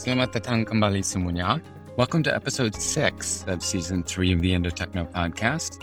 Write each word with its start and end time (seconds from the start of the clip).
Selamat 0.00 0.34
datang 0.34 0.66
kembali 0.66 1.06
semuanya. 1.06 1.62
Welcome 1.94 2.26
to 2.26 2.34
episode 2.34 2.74
six 2.74 3.46
of 3.46 3.62
season 3.62 4.02
three 4.02 4.34
of 4.34 4.42
the 4.42 4.50
Indotechno 4.50 5.06
podcast. 5.14 5.78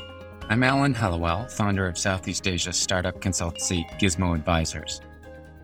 I'm 0.52 0.68
Alan 0.68 0.91
Hallowell, 0.91 1.48
founder 1.48 1.88
of 1.88 1.95
Southeast 1.95 2.43
Asia 2.43 2.75
startup 2.75 3.23
consultancy 3.23 3.88
Gizmo 3.95 4.36
Advisors. 4.36 5.00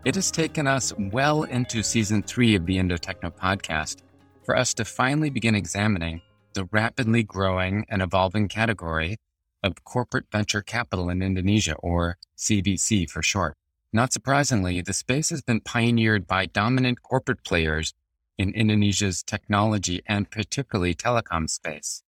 It 0.05 0.15
has 0.15 0.31
taken 0.31 0.67
us 0.67 0.91
well 0.97 1.43
into 1.43 1.81
season 1.81 2.23
three 2.23 2.55
of 2.55 2.65
the 2.65 2.75
Indotechno 2.75 3.31
podcast 3.31 4.01
for 4.43 4.53
us 4.53 4.73
to 4.73 4.83
finally 4.83 5.29
begin 5.29 5.55
examining 5.55 6.21
the 6.55 6.65
rapidly 6.73 7.23
growing 7.23 7.85
and 7.87 8.01
evolving 8.01 8.49
category 8.49 9.15
of 9.63 9.85
corporate 9.85 10.25
venture 10.29 10.61
capital 10.61 11.09
in 11.09 11.21
Indonesia, 11.21 11.75
or 11.75 12.17
CVC 12.37 13.09
for 13.09 13.23
short. 13.23 13.55
Not 13.93 14.11
surprisingly, 14.11 14.81
the 14.81 14.91
space 14.91 15.29
has 15.29 15.41
been 15.41 15.61
pioneered 15.61 16.27
by 16.27 16.47
dominant 16.47 17.01
corporate 17.01 17.45
players 17.45 17.93
in 18.37 18.53
Indonesia's 18.53 19.23
technology 19.23 20.01
and 20.05 20.29
particularly 20.29 20.93
telecom 20.93 21.49
space. 21.49 22.03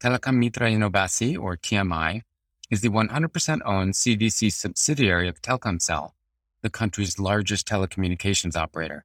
Telecom 0.00 0.34
Mitra 0.38 0.68
Inovasi, 0.68 1.38
or 1.38 1.56
TMI, 1.56 2.22
is 2.70 2.80
the 2.80 2.88
100% 2.88 3.60
owned 3.64 3.94
CVC 3.94 4.52
subsidiary 4.52 5.28
of 5.28 5.40
Telkomsel, 5.40 6.10
the 6.62 6.70
country's 6.70 7.18
largest 7.18 7.66
telecommunications 7.66 8.56
operator. 8.56 9.04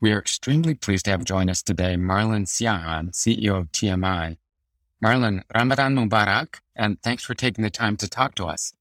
We 0.00 0.12
are 0.12 0.18
extremely 0.18 0.74
pleased 0.74 1.06
to 1.06 1.12
have 1.12 1.24
join 1.24 1.48
us 1.48 1.62
today 1.62 1.96
Marlon 1.96 2.46
Siahaan, 2.46 3.12
CEO 3.12 3.58
of 3.58 3.72
TMI. 3.72 4.36
Marlon, 5.02 5.42
Ramadan 5.54 5.96
Mubarak, 5.96 6.60
and 6.74 7.00
thanks 7.02 7.24
for 7.24 7.34
taking 7.34 7.62
the 7.62 7.70
time 7.70 7.96
to 7.98 8.08
talk 8.08 8.34
to 8.36 8.46
us. 8.46 8.72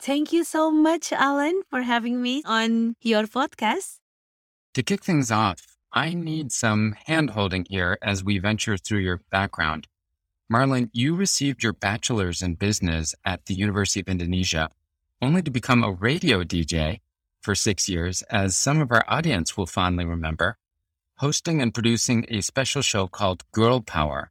Thank 0.00 0.32
you 0.32 0.44
so 0.44 0.70
much, 0.70 1.12
Alan, 1.12 1.62
for 1.68 1.82
having 1.82 2.20
me 2.20 2.42
on 2.44 2.96
your 3.02 3.24
podcast. 3.24 3.98
To 4.74 4.82
kick 4.82 5.04
things 5.04 5.30
off, 5.30 5.76
I 5.92 6.14
need 6.14 6.52
some 6.52 6.96
handholding 7.06 7.66
here 7.68 7.98
as 8.02 8.24
we 8.24 8.38
venture 8.38 8.76
through 8.76 9.00
your 9.00 9.20
background. 9.30 9.88
Marlon, 10.50 10.90
you 10.92 11.14
received 11.14 11.62
your 11.62 11.72
bachelor's 11.72 12.42
in 12.42 12.54
business 12.54 13.14
at 13.24 13.46
the 13.46 13.54
University 13.54 14.00
of 14.00 14.08
Indonesia, 14.08 14.70
only 15.20 15.42
to 15.42 15.50
become 15.50 15.84
a 15.84 15.92
radio 15.92 16.42
DJ 16.42 17.00
for 17.42 17.54
six 17.54 17.88
years, 17.88 18.22
as 18.30 18.56
some 18.56 18.80
of 18.80 18.90
our 18.92 19.04
audience 19.08 19.56
will 19.56 19.66
fondly 19.66 20.04
remember, 20.04 20.56
hosting 21.18 21.60
and 21.60 21.74
producing 21.74 22.24
a 22.28 22.40
special 22.40 22.82
show 22.82 23.06
called 23.06 23.44
Girl 23.52 23.80
Power. 23.80 24.30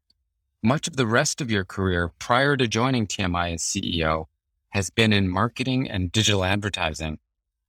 Much 0.64 0.88
of 0.88 0.96
the 0.96 1.08
rest 1.08 1.42
of 1.42 1.52
your 1.52 1.66
career 1.66 2.12
prior 2.20 2.56
to 2.56 2.68
joining 2.68 3.06
TMI 3.08 3.56
as 3.56 3.62
CEO 3.62 4.26
has 4.70 4.90
been 4.90 5.12
in 5.12 5.28
marketing 5.28 5.90
and 5.90 6.12
digital 6.12 6.44
advertising. 6.44 7.20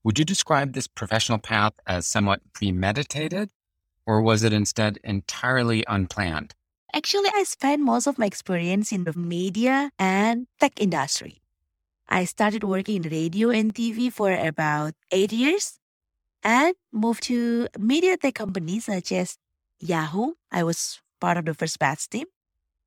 Would 0.05 0.19
you 0.19 0.25
describe 0.25 0.73
this 0.73 0.87
professional 0.87 1.39
path 1.39 1.75
as 1.87 2.06
somewhat 2.06 2.41
premeditated 2.53 3.51
or 4.06 4.23
was 4.23 4.43
it 4.43 4.53
instead 4.53 4.99
entirely 5.05 5.84
unplanned? 5.89 6.55
Actually, 6.95 7.31
I 7.34 7.45
spent 7.45 7.83
most 7.83 8.06
of 8.06 8.19
my 8.19 8.27
experience 8.27 8.93
in 8.93 9.05
the 9.05 9.17
media 9.17 9.91
and 9.99 10.47
tech 10.61 10.81
industry. 10.81 11.42
I 12.13 12.27
started 12.27 12.63
working 12.63 13.03
in 13.03 13.11
radio 13.11 13.49
and 13.49 13.75
TV 13.75 14.13
for 14.13 14.31
about 14.31 14.93
eight 15.11 15.33
years 15.33 15.81
and 16.45 16.75
moved 16.93 17.23
to 17.33 17.69
media 17.79 18.19
tech 18.19 18.35
companies 18.35 18.85
such 18.85 19.13
as 19.13 19.39
Yahoo. 19.81 20.35
I 20.51 20.63
was 20.63 21.01
part 21.23 21.39
of 21.39 21.47
the 21.47 21.55
first 21.55 21.79
batch 21.79 22.11
team. 22.11 22.27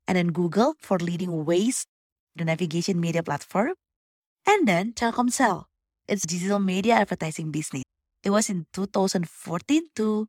And 0.07 0.15
then 0.15 0.27
Google 0.27 0.75
for 0.79 0.99
leading 0.99 1.43
Waze, 1.43 1.87
the 2.35 2.45
navigation 2.45 2.99
media 3.01 3.23
platform. 3.23 3.73
And 4.45 4.67
then 4.67 4.93
Telkomsel, 4.93 5.65
its 6.07 6.21
digital 6.27 6.59
media 6.59 6.93
advertising 6.93 7.49
business. 7.49 7.81
It 8.23 8.29
was 8.29 8.47
in 8.47 8.67
2014 8.73 9.87
to 9.95 10.27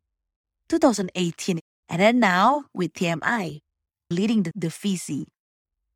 2018. 0.70 1.60
And 1.90 2.00
then 2.00 2.18
now 2.18 2.64
with 2.72 2.94
TMI, 2.94 3.60
leading 4.08 4.44
the, 4.44 4.52
the 4.56 4.68
VC. 4.68 5.26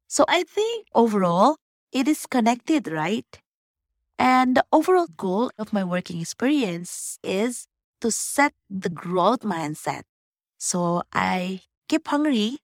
So 0.06 0.26
I 0.28 0.42
think 0.42 0.86
overall, 0.94 1.56
it 1.92 2.08
is 2.08 2.26
connected, 2.26 2.88
right? 2.88 3.26
And 4.18 4.56
the 4.56 4.64
overall 4.72 5.08
goal 5.16 5.50
of 5.58 5.72
my 5.72 5.84
working 5.84 6.20
experience 6.20 7.18
is 7.22 7.66
to 8.00 8.10
set 8.10 8.54
the 8.68 8.90
growth 8.90 9.40
mindset. 9.40 10.02
So 10.58 11.02
I 11.12 11.62
keep 11.88 12.08
hungry 12.08 12.58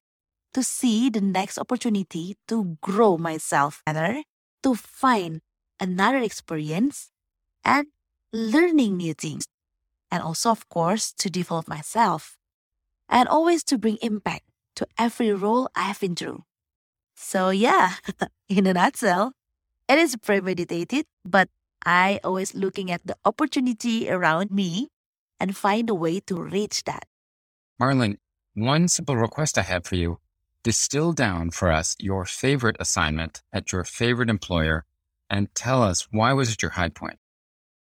to 0.55 0.63
see 0.63 1.11
the 1.11 1.21
next 1.21 1.59
opportunity 1.59 2.37
to 2.49 2.79
grow 2.83 3.19
myself 3.19 3.83
better, 3.87 4.23
to 4.63 4.75
find 4.75 5.41
another 5.81 6.19
experience 6.19 7.11
and 7.65 7.89
learning 8.33 8.97
new 8.97 9.15
things 9.15 9.47
and 10.11 10.23
also, 10.23 10.51
of 10.51 10.69
course, 10.69 11.13
to 11.13 11.31
develop 11.31 11.69
myself 11.69 12.37
and 13.09 13.29
always 13.29 13.65
to 13.65 13.79
bring 13.79 13.99
impact 14.03 14.45
to 14.77 14.87
every 14.99 15.33
role 15.33 15.69
I 15.75 15.83
have 15.85 16.01
been 16.01 16.17
through. 16.17 16.45
So, 17.17 17.51
yeah, 17.51 17.95
in 18.49 18.67
a 18.67 18.75
nutshell, 18.75 19.33
it 19.89 19.99
is 19.99 20.17
premeditated, 20.17 21.07
but 21.25 21.49
I 21.85 22.21
always 22.23 22.55
looking 22.55 22.91
at 22.91 23.07
the 23.07 23.17
opportunity 23.25 24.11
around 24.11 24.51
me 24.51 24.89
and 25.41 25.57
find 25.57 25.89
a 25.89 25.95
way 25.95 26.21
to 26.21 26.37
reach 26.37 26.85
that. 26.85 27.05
Marlon, 27.81 28.19
one 28.55 28.89
simple 28.89 29.17
request 29.17 29.59
I 29.59 29.63
have 29.63 29.85
for 29.87 29.97
you 29.97 30.19
distill 30.63 31.13
down 31.13 31.49
for 31.51 31.71
us 31.71 31.95
your 32.01 32.25
favorite 32.25 32.77
assignment 32.81 33.41
at 33.53 33.71
your 33.71 33.85
favorite 33.85 34.29
employer 34.29 34.85
and 35.31 35.55
tell 35.55 35.81
us 35.83 36.09
why 36.11 36.33
was 36.33 36.51
it 36.51 36.61
your 36.61 36.73
high 36.73 36.89
point? 36.89 37.19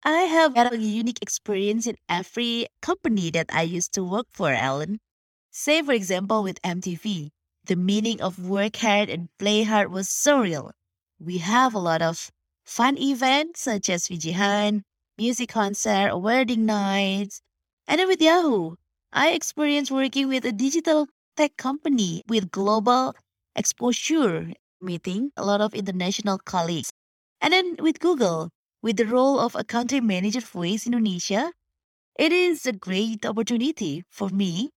I 0.02 0.22
have 0.22 0.56
had 0.56 0.72
a 0.72 0.76
unique 0.76 1.22
experience 1.22 1.86
in 1.86 1.96
every 2.08 2.66
company 2.82 3.30
that 3.30 3.46
I 3.52 3.62
used 3.62 3.94
to 3.94 4.04
work 4.04 4.26
for, 4.30 4.50
Alan. 4.50 4.98
Say, 5.50 5.82
for 5.82 5.92
example, 5.92 6.42
with 6.42 6.60
MTV, 6.62 7.30
the 7.66 7.76
meaning 7.76 8.20
of 8.20 8.38
work 8.38 8.76
hard 8.76 9.08
and 9.08 9.28
play 9.38 9.62
hard 9.62 9.90
was 9.90 10.08
so 10.08 10.40
real. 10.40 10.72
We 11.18 11.38
have 11.38 11.74
a 11.74 11.78
lot 11.78 12.02
of 12.02 12.30
fun 12.64 12.98
events 12.98 13.62
such 13.62 13.88
as 13.88 14.08
VJ 14.08 14.32
Hunt, 14.32 14.82
music 15.18 15.50
concert, 15.50 16.16
wedding 16.18 16.66
nights. 16.66 17.40
And 17.86 18.00
then 18.00 18.08
with 18.08 18.20
Yahoo, 18.20 18.76
I 19.12 19.30
experienced 19.30 19.90
working 19.90 20.28
with 20.28 20.44
a 20.44 20.52
digital 20.52 21.06
tech 21.36 21.56
company 21.56 22.22
with 22.28 22.50
global 22.50 23.14
exposure, 23.56 24.52
meeting 24.80 25.30
a 25.36 25.44
lot 25.44 25.60
of 25.60 25.74
international 25.74 26.38
colleagues. 26.38 26.90
And 27.40 27.52
then 27.52 27.76
with 27.78 28.00
Google, 28.00 28.50
with 28.82 28.96
the 28.96 29.06
role 29.06 29.38
of 29.40 29.54
a 29.54 29.64
country 29.64 30.00
manager 30.00 30.40
for 30.40 30.62
Waze 30.62 30.86
Indonesia, 30.86 31.52
it 32.18 32.32
is 32.32 32.66
a 32.66 32.72
great 32.72 33.24
opportunity 33.24 34.04
for 34.10 34.28
me 34.28 34.70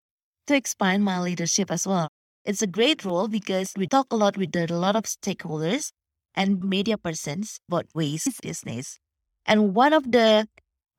to 0.47 0.55
expand 0.55 1.03
my 1.03 1.19
leadership 1.19 1.69
as 1.71 1.85
well. 1.87 2.09
It's 2.47 2.61
a 2.61 2.67
great 2.67 3.03
role 3.03 3.27
because 3.27 3.73
we 3.75 3.87
talk 3.87 4.07
a 4.09 4.15
lot 4.15 4.37
with 4.37 4.55
a 4.55 4.67
lot 4.73 4.95
of 4.95 5.03
stakeholders 5.03 5.91
and 6.33 6.63
media 6.63 6.97
persons 6.97 7.59
about 7.67 7.87
Waze 7.93 8.41
business. 8.41 8.99
And 9.45 9.75
one 9.75 9.91
of 9.91 10.13
the 10.13 10.47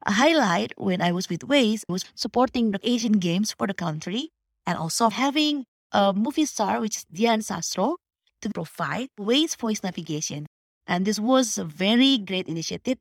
highlight 0.06 0.74
when 0.76 1.00
I 1.00 1.10
was 1.10 1.30
with 1.30 1.48
Waze 1.48 1.84
was 1.88 2.04
supporting 2.14 2.72
the 2.72 2.80
Asian 2.82 3.12
Games 3.12 3.54
for 3.56 3.66
the 3.66 3.72
country 3.72 4.28
and 4.66 4.76
also 4.76 5.08
having 5.08 5.64
a 5.90 6.12
movie 6.12 6.44
star, 6.44 6.82
which 6.82 6.98
is 6.98 7.06
Dian 7.10 7.40
Sastro, 7.40 7.96
to 8.42 8.50
provide 8.50 9.08
Waze 9.18 9.56
voice 9.56 9.82
navigation. 9.82 10.44
And 10.86 11.06
this 11.06 11.18
was 11.18 11.56
a 11.56 11.64
very 11.64 12.18
great 12.18 12.46
initiative. 12.46 12.98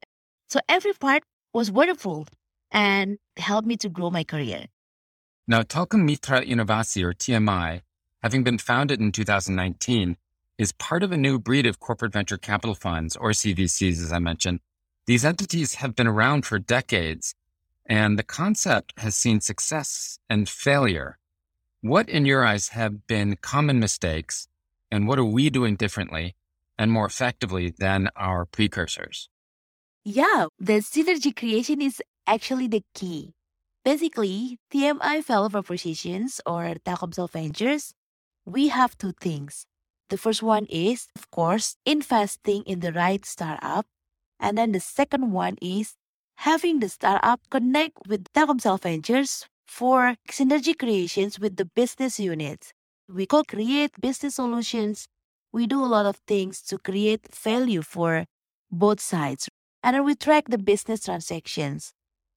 So 0.47 0.61
every 0.69 0.93
part 0.93 1.23
was 1.53 1.69
wonderful 1.69 2.27
and 2.71 3.17
helped 3.35 3.67
me 3.67 3.75
to 3.75 3.89
grow 3.89 4.09
my 4.09 4.23
career. 4.23 4.67
Now, 5.50 5.63
Telkom 5.63 6.05
Mitra 6.05 6.45
Inovasi, 6.45 7.03
or 7.03 7.13
TMI, 7.13 7.81
having 8.21 8.43
been 8.43 8.57
founded 8.57 8.99
in 8.99 9.11
2019, 9.11 10.17
is 10.57 10.71
part 10.71 11.03
of 11.03 11.11
a 11.11 11.17
new 11.17 11.37
breed 11.39 11.65
of 11.65 11.79
corporate 11.79 12.13
venture 12.13 12.37
capital 12.37 12.75
funds, 12.75 13.15
or 13.15 13.31
CVCs, 13.31 14.01
as 14.03 14.11
I 14.11 14.19
mentioned. 14.19 14.59
These 15.05 15.23
entities 15.23 15.75
have 15.75 15.95
been 15.95 16.07
around 16.07 16.45
for 16.45 16.59
decades, 16.59 17.35
and 17.85 18.17
the 18.17 18.23
concept 18.23 18.93
has 18.97 19.15
seen 19.15 19.39
success 19.39 20.19
and 20.29 20.49
failure. 20.49 21.17
What, 21.81 22.09
in 22.09 22.25
your 22.25 22.43
eyes, 22.43 22.69
have 22.69 23.07
been 23.07 23.37
common 23.41 23.79
mistakes, 23.79 24.47
and 24.91 25.07
what 25.07 25.19
are 25.19 25.25
we 25.25 25.49
doing 25.49 25.75
differently 25.75 26.35
and 26.77 26.91
more 26.91 27.05
effectively 27.05 27.73
than 27.77 28.09
our 28.15 28.45
precursors. 28.45 29.29
Yeah, 30.03 30.47
the 30.59 30.79
synergy 30.79 31.35
creation 31.35 31.81
is 31.81 32.01
actually 32.25 32.67
the 32.67 32.83
key. 32.93 33.33
Basically, 33.83 34.59
TMI 34.71 35.23
fellow 35.23 35.49
propositions 35.49 36.41
or 36.45 36.75
Telkomsel 36.85 37.31
Ventures, 37.31 37.93
we 38.47 38.69
have 38.69 38.97
two 38.97 39.11
things. 39.11 39.65
The 40.09 40.17
first 40.17 40.41
one 40.41 40.65
is, 40.69 41.07
of 41.15 41.29
course, 41.31 41.75
investing 41.85 42.63
in 42.63 42.79
the 42.79 42.94
right 42.94 43.25
startup. 43.25 43.85
And 44.39 44.57
then 44.57 44.71
the 44.71 44.79
second 44.79 45.33
one 45.33 45.57
is 45.61 45.95
having 46.38 46.79
the 46.79 46.88
startup 46.88 47.41
connect 47.49 47.97
with 48.07 48.23
Telkomsel 48.33 48.81
Ventures 48.81 49.45
for 49.67 50.15
synergy 50.31 50.77
creations 50.77 51.39
with 51.39 51.57
the 51.57 51.65
business 51.65 52.19
units. 52.21 52.71
We 53.09 53.25
co 53.25 53.44
create 53.44 53.99
business 53.99 54.35
solutions. 54.35 55.07
We 55.51 55.67
do 55.67 55.83
a 55.83 55.91
lot 55.91 56.05
of 56.05 56.15
things 56.25 56.61
to 56.63 56.77
create 56.77 57.27
value 57.35 57.81
for 57.81 58.25
both 58.71 59.01
sides. 59.01 59.50
And 59.83 59.95
then 59.95 60.05
we 60.05 60.15
track 60.15 60.45
the 60.47 60.57
business 60.57 61.03
transactions 61.03 61.91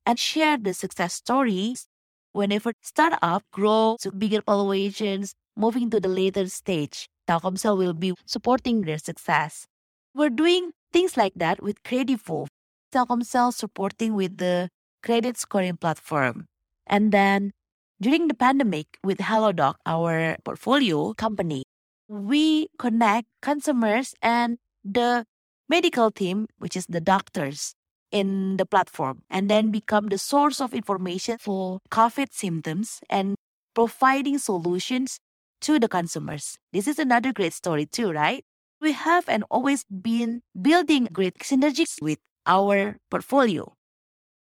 and 0.04 0.18
share 0.18 0.56
the 0.58 0.74
success 0.74 1.14
stories 1.14 1.86
whenever 2.32 2.72
startup 2.82 3.44
grow 3.52 3.96
to 4.00 4.10
bigger 4.10 4.40
valuations, 4.46 5.34
moving 5.60 5.90
to 5.90 6.00
the 6.00 6.08
later 6.08 6.48
stage. 6.48 7.06
Telkomsel 7.28 7.76
will 7.76 7.92
be 7.92 8.14
supporting 8.26 8.82
their 8.82 8.98
success. 8.98 9.66
We're 10.14 10.30
doing 10.30 10.72
things 10.92 11.16
like 11.16 11.34
that 11.36 11.62
with 11.62 11.82
Kredivo. 11.84 12.46
Telkomsel 12.92 13.52
supporting 13.52 14.14
with 14.14 14.38
the 14.38 14.70
credit 15.02 15.36
scoring 15.36 15.76
platform. 15.76 16.46
And 16.86 17.12
then 17.12 17.52
during 18.00 18.28
the 18.28 18.34
pandemic 18.34 18.98
with 19.04 19.18
HelloDoc, 19.18 19.74
our 19.86 20.36
portfolio 20.42 21.12
company, 21.14 21.62
we 22.08 22.68
connect 22.78 23.28
consumers 23.42 24.14
and 24.22 24.58
the 24.82 25.24
medical 25.68 26.10
team, 26.10 26.48
which 26.58 26.76
is 26.76 26.86
the 26.88 27.00
doctors 27.00 27.74
in 28.10 28.56
the 28.56 28.66
platform, 28.66 29.22
and 29.30 29.48
then 29.48 29.70
become 29.70 30.08
the 30.08 30.18
source 30.18 30.60
of 30.60 30.74
information 30.74 31.38
for 31.38 31.78
COVID 31.92 32.32
symptoms 32.32 32.98
and 33.08 33.36
providing 33.74 34.38
solutions 34.38 35.18
to 35.60 35.78
the 35.78 35.88
consumers. 35.88 36.58
This 36.72 36.88
is 36.88 36.98
another 36.98 37.32
great 37.32 37.52
story 37.52 37.86
too, 37.86 38.12
right? 38.12 38.44
We 38.80 38.92
have 38.92 39.28
and 39.28 39.44
always 39.50 39.84
been 39.84 40.42
building 40.60 41.08
great 41.12 41.38
synergies 41.40 42.00
with 42.00 42.18
our 42.46 42.96
portfolio. 43.10 43.74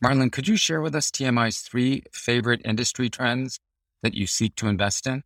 Marlon, 0.03 0.33
could 0.33 0.49
you 0.49 0.57
share 0.57 0.81
with 0.81 0.95
us 0.95 1.11
TMI's 1.11 1.59
three 1.61 2.05
favorite 2.13 2.63
industry 2.65 3.11
trends 3.11 3.59
that 4.03 4.15
you 4.15 4.27
seek 4.27 4.55
to 4.57 4.69
invest 4.69 5.07
in? 5.07 5.23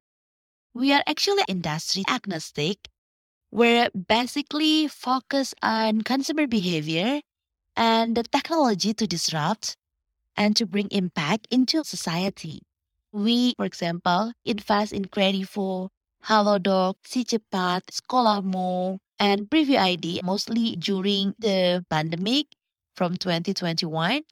We 0.72 0.92
are 0.92 1.02
actually 1.06 1.44
industry 1.46 2.02
agnostic. 2.08 2.88
We're 3.52 3.90
basically 3.90 4.88
focused 4.88 5.54
on 5.62 6.02
consumer 6.02 6.48
behavior 6.48 7.20
and 7.76 8.16
the 8.16 8.24
technology 8.24 8.94
to 8.94 9.06
disrupt 9.06 9.76
and 10.36 10.56
to 10.56 10.66
bring 10.66 10.88
impact 10.90 11.46
into 11.50 11.84
society. 11.84 12.62
We, 13.14 13.54
for 13.54 13.64
example, 13.64 14.32
invest 14.44 14.92
in 14.92 15.04
Kredivo, 15.04 15.88
HelloDoc, 16.24 16.94
SiCepat, 17.06 17.82
Sekolahmu, 17.86 18.98
and 19.20 19.48
PrivyID 19.48 20.20
mostly 20.24 20.74
during 20.74 21.32
the 21.38 21.86
pandemic 21.88 22.48
from 22.96 23.16
2021. 23.16 24.22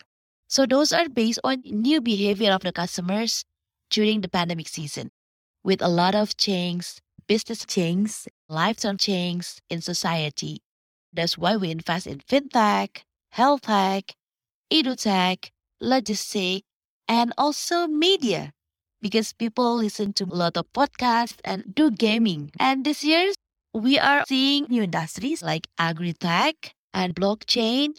So 0.48 0.66
those 0.66 0.92
are 0.92 1.08
based 1.08 1.38
on 1.44 1.62
new 1.64 2.00
behavior 2.00 2.50
of 2.50 2.62
the 2.62 2.72
customers 2.72 3.44
during 3.88 4.20
the 4.20 4.28
pandemic 4.28 4.66
season 4.66 5.12
with 5.62 5.80
a 5.80 5.86
lot 5.86 6.16
of 6.16 6.36
change, 6.36 6.98
business 7.28 7.64
change, 7.64 8.26
lifestyle 8.48 8.96
change 8.96 9.62
in 9.70 9.80
society. 9.80 10.58
That's 11.12 11.38
why 11.38 11.56
we 11.56 11.70
invest 11.70 12.08
in 12.08 12.18
fintech, 12.18 13.04
health 13.30 13.60
tech, 13.60 14.16
edutech, 14.72 15.50
logistics, 15.80 16.66
and 17.06 17.32
also 17.38 17.86
media 17.86 18.52
because 19.02 19.32
people 19.34 19.76
listen 19.76 20.14
to 20.14 20.24
a 20.24 20.34
lot 20.34 20.56
of 20.56 20.72
podcasts 20.72 21.40
and 21.44 21.74
do 21.74 21.90
gaming. 21.90 22.52
And 22.58 22.84
this 22.84 23.04
year, 23.04 23.32
we 23.74 23.98
are 23.98 24.24
seeing 24.26 24.66
new 24.68 24.82
industries 24.84 25.42
like 25.42 25.66
agri-tech 25.78 26.74
and 26.94 27.14
blockchain. 27.14 27.98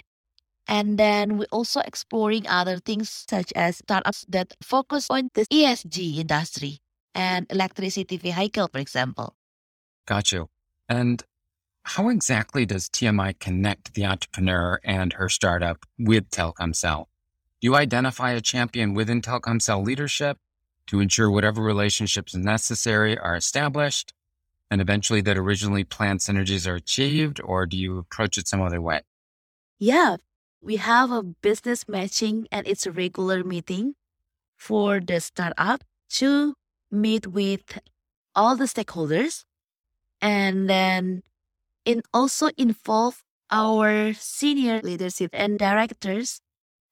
And 0.68 0.98
then 0.98 1.38
we're 1.38 1.52
also 1.52 1.82
exploring 1.82 2.48
other 2.48 2.80
things 2.80 3.26
such 3.30 3.52
as 3.54 3.78
startups 3.78 4.26
that 4.30 4.56
focus 4.64 5.08
on 5.10 5.30
the 5.34 5.46
ESG 5.52 6.18
industry 6.20 6.80
and 7.14 7.46
electricity 7.52 8.18
vehicle, 8.18 8.70
for 8.72 8.80
example. 8.80 9.36
Got 10.08 10.32
you. 10.32 10.50
And 10.88 11.24
how 11.84 12.08
exactly 12.10 12.66
does 12.66 12.88
TMI 12.88 13.38
connect 13.40 13.94
the 13.94 14.06
entrepreneur 14.06 14.80
and 14.86 15.14
her 15.14 15.28
startup 15.28 15.86
with 16.00 16.30
Telkomsel? 16.30 17.08
Do 17.60 17.68
you 17.68 17.76
identify 17.76 18.32
a 18.32 18.42
champion 18.42 18.94
within 18.94 19.22
Telkomsel 19.22 19.86
leadership 19.86 20.38
to 20.88 21.00
ensure 21.00 21.30
whatever 21.30 21.62
relationships 21.62 22.36
necessary 22.36 23.18
are 23.18 23.36
established 23.36 24.14
and 24.70 24.82
eventually 24.82 25.22
that 25.22 25.38
originally 25.38 25.84
planned 25.84 26.20
synergies 26.20 26.68
are 26.68 26.76
achieved, 26.76 27.40
or 27.44 27.66
do 27.66 27.78
you 27.78 28.00
approach 28.00 28.38
it 28.38 28.48
some 28.48 28.62
other 28.62 28.82
way? 28.82 29.02
Yeah, 29.78 30.18
we 30.62 30.78
have 30.78 31.12
a 31.12 31.22
business 31.22 31.88
matching 31.88 32.48
and 32.52 32.68
it's 32.68 32.86
a 32.86 32.92
regular 32.92 33.44
meeting 33.44 33.96
for 34.56 35.00
the 35.00 35.20
startup 35.20 35.84
to 36.10 36.56
meet 36.90 37.28
with 37.28 37.80
all 38.36 38.56
the 38.56 38.66
stakeholders 38.66 39.46
and 40.22 40.70
then 40.70 41.22
it 41.86 42.06
also 42.14 42.50
involve 42.58 43.24
our 43.52 44.14
senior 44.14 44.82
leadership 44.82 45.30
and 45.34 45.60
directors 45.60 46.42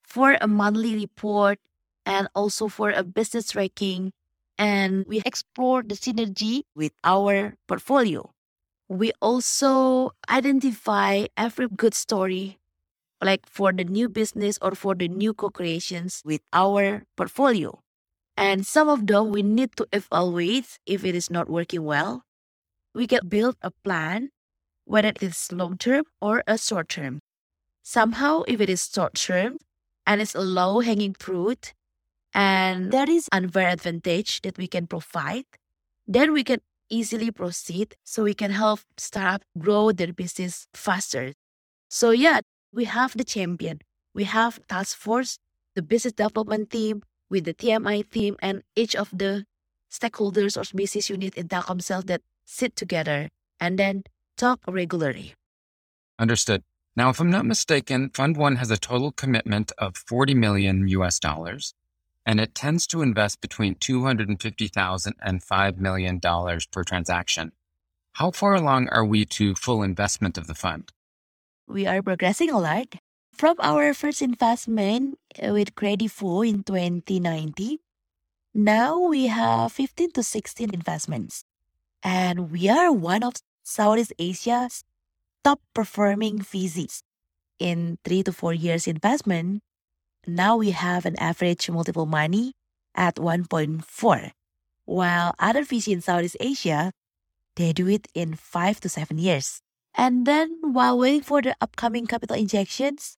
for 0.04 0.38
a 0.42 0.48
monthly 0.48 0.96
report 0.96 1.60
and 2.06 2.28
also 2.36 2.68
for 2.68 2.92
a 2.92 3.04
business 3.04 3.52
tracking 3.52 4.12
and 4.58 5.06
we 5.08 5.22
explore 5.26 5.84
the 5.84 5.96
synergy 5.96 6.64
with 6.76 6.92
our 7.04 7.56
portfolio 7.68 8.32
we 8.90 9.12
also 9.22 10.12
identify 10.30 11.26
every 11.38 11.68
good 11.68 11.94
story 11.94 12.60
like 13.22 13.46
for 13.48 13.72
the 13.72 13.84
new 13.84 14.10
business 14.10 14.58
or 14.62 14.76
for 14.76 14.96
the 14.96 15.08
new 15.08 15.34
co-creations 15.34 16.22
with 16.26 16.42
our 16.54 17.04
portfolio 17.16 17.80
and 18.38 18.66
some 18.66 18.90
of 18.90 19.08
them 19.08 19.30
we 19.30 19.44
need 19.44 19.76
to 19.76 19.88
evaluate 19.94 20.80
if 20.86 21.06
it 21.06 21.16
is 21.16 21.30
not 21.30 21.50
working 21.50 21.84
well. 21.84 22.24
We 22.94 23.08
can 23.08 23.28
build 23.28 23.56
a 23.62 23.72
plan, 23.72 24.30
whether 24.86 25.10
it 25.10 25.22
is 25.22 25.52
long 25.52 25.78
term 25.78 26.06
or 26.22 26.44
a 26.48 26.58
short 26.58 26.90
term. 26.90 27.20
Somehow, 27.84 28.44
if 28.48 28.60
it 28.62 28.70
is 28.70 28.90
short 28.92 29.16
term 29.16 29.58
and 30.06 30.22
it's 30.22 30.36
a 30.36 30.42
low 30.42 30.80
hanging 30.80 31.14
fruit, 31.14 31.74
and 32.34 32.92
there 32.92 33.10
is 33.10 33.28
unfair 33.32 33.70
advantage 33.70 34.42
that 34.42 34.58
we 34.58 34.68
can 34.68 34.88
provide, 34.88 35.46
then 36.08 36.34
we 36.34 36.44
can 36.44 36.60
easily 36.90 37.32
proceed 37.32 37.96
so 38.04 38.24
we 38.24 38.34
can 38.34 38.52
help 38.52 38.82
startup 38.98 39.44
grow 39.58 39.92
their 39.92 40.14
business 40.14 40.68
faster. 40.74 41.34
So 41.90 42.12
yeah, 42.12 42.42
we 42.74 42.86
have 42.86 43.18
the 43.18 43.24
champion, 43.24 43.80
we 44.14 44.26
have 44.26 44.60
task 44.68 44.98
force, 44.98 45.38
the 45.76 45.82
business 45.82 46.14
development 46.14 46.70
team, 46.70 47.04
with 47.30 47.46
the 47.46 47.54
TMI 47.54 48.08
team 48.12 48.36
and 48.42 48.62
each 48.76 48.96
of 48.96 49.10
the 49.14 49.46
stakeholders 49.90 50.58
or 50.58 50.64
business 50.76 51.10
unit 51.10 51.36
in 51.36 51.48
Telkomsel 51.48 52.06
that 52.08 52.22
sit 52.46 52.76
together 52.76 53.30
and 53.60 53.80
then 53.80 54.04
talk 54.38 54.60
regularly. 54.68 55.34
Understood. 56.20 56.62
Now, 56.96 57.10
if 57.10 57.22
I'm 57.22 57.32
not 57.32 57.46
mistaken, 57.46 58.10
Fund 58.14 58.36
One 58.36 58.58
has 58.58 58.70
a 58.70 58.78
total 58.78 59.14
commitment 59.14 59.72
of 59.78 59.96
40 59.96 60.36
million 60.36 60.88
US 60.90 61.20
dollars, 61.20 61.74
and 62.26 62.40
it 62.40 62.56
tends 62.56 62.86
to 62.88 63.02
invest 63.02 63.42
between 63.42 63.76
$250,000 63.76 65.14
and 65.22 65.44
5 65.44 65.78
million 65.80 66.20
dollars 66.20 66.66
per 66.68 66.84
transaction. 66.84 67.52
How 68.14 68.32
far 68.32 68.54
along 68.56 68.90
are 68.90 69.06
we 69.06 69.26
to 69.38 69.56
full 69.56 69.84
investment 69.84 70.38
of 70.38 70.48
the 70.48 70.54
fund? 70.56 70.92
We 71.68 71.88
are 71.88 72.02
progressing 72.02 72.52
a 72.52 72.60
lot. 72.60 72.96
From 73.32 73.56
our 73.60 73.94
first 73.94 74.22
investment 74.22 75.18
uh, 75.42 75.54
with 75.54 75.74
Kredivo 75.74 76.48
in 76.48 76.64
2019, 76.64 77.80
now 78.54 79.00
we 79.00 79.28
have 79.28 79.72
15 79.72 80.12
to 80.12 80.24
16 80.24 80.74
investments. 80.74 81.46
And 82.04 82.52
we 82.52 82.68
are 82.68 82.92
one 82.92 83.24
of 83.24 83.36
Southeast 83.64 84.14
Asia's 84.20 84.84
top 85.44 85.62
performing 85.74 86.40
VCs. 86.40 87.04
In 87.60 87.98
three 88.04 88.24
to 88.24 88.34
four 88.34 88.54
years 88.54 88.88
investment, 88.88 89.64
now 90.28 90.58
we 90.58 90.72
have 90.72 91.06
an 91.06 91.18
average 91.20 91.70
multiple 91.70 92.06
money 92.06 92.54
at 92.96 93.16
1.4, 93.16 94.32
while 94.86 95.34
other 95.40 95.64
VC 95.64 95.94
in 95.94 96.02
Southeast 96.02 96.38
Asia, 96.40 96.92
they 97.56 97.74
do 97.74 97.88
it 97.88 98.08
in 98.14 98.36
five 98.36 98.80
to 98.82 98.90
seven 98.90 99.18
years. 99.18 99.62
And 99.96 100.26
then 100.26 100.60
while 100.62 100.98
waiting 100.98 101.22
for 101.22 101.42
the 101.42 101.56
upcoming 101.60 102.08
capital 102.08 102.38
injections, 102.38 103.18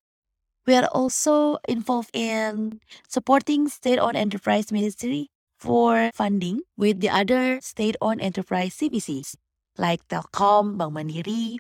we 0.65 0.75
are 0.75 0.87
also 0.87 1.57
involved 1.67 2.09
in 2.13 2.79
supporting 3.07 3.67
state-owned 3.67 4.15
enterprise 4.15 4.71
ministry 4.71 5.29
for 5.59 6.11
funding 6.13 6.61
with 6.77 7.01
the 7.01 7.09
other 7.09 7.59
state-owned 7.61 8.21
enterprise 8.21 8.75
CVCs 8.77 9.35
like 9.77 10.07
Telkom, 10.07 10.77
Bank 10.77 10.93
Mandiri, 10.93 11.57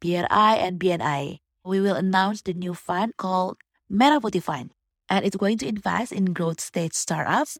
BRI, 0.00 0.54
and 0.60 0.78
BNI. 0.78 1.38
We 1.64 1.80
will 1.80 1.96
announce 1.96 2.42
the 2.42 2.54
new 2.54 2.74
fund 2.74 3.16
called 3.16 3.58
Merah 3.90 4.20
Putih 4.20 4.42
Fund, 4.42 4.70
and 5.08 5.24
it's 5.24 5.36
going 5.36 5.58
to 5.58 5.66
invest 5.66 6.12
in 6.12 6.32
growth 6.32 6.60
stage 6.60 6.94
startups. 6.94 7.58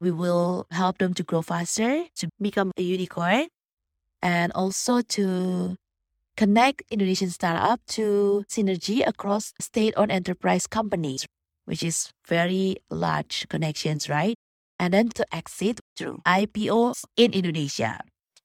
We 0.00 0.10
will 0.10 0.66
help 0.70 0.98
them 0.98 1.14
to 1.14 1.22
grow 1.22 1.42
faster, 1.42 2.04
to 2.16 2.28
become 2.40 2.72
a 2.76 2.82
unicorn, 2.82 3.46
and 4.20 4.52
also 4.52 5.00
to 5.00 5.76
connect 6.36 6.82
Indonesian 6.90 7.30
startup 7.30 7.80
to 7.86 8.44
synergy 8.48 9.06
across 9.06 9.52
state-owned 9.60 10.10
enterprise 10.10 10.66
companies, 10.66 11.26
which 11.66 11.82
is 11.82 12.10
very 12.26 12.76
large 12.90 13.46
connections, 13.48 14.08
right? 14.08 14.34
and 14.82 14.92
then 14.92 15.08
to 15.10 15.24
exit 15.32 15.78
through 15.96 16.18
IPOs 16.26 17.04
in 17.16 17.32
Indonesia. 17.32 18.00